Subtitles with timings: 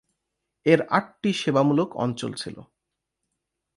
[0.65, 2.57] এর আটটি সেবামূলক অঞ্চল ছিল।